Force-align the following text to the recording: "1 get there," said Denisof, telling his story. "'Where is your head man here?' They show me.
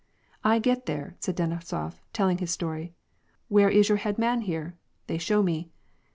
"1 0.41 0.59
get 0.61 0.87
there," 0.87 1.15
said 1.19 1.35
Denisof, 1.37 1.99
telling 2.11 2.39
his 2.39 2.49
story. 2.49 2.91
"'Where 3.49 3.69
is 3.69 3.87
your 3.87 3.99
head 3.99 4.17
man 4.17 4.41
here?' 4.41 4.75
They 5.05 5.19
show 5.19 5.43
me. 5.43 5.69